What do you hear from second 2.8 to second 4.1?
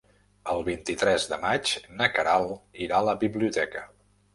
irà a la biblioteca.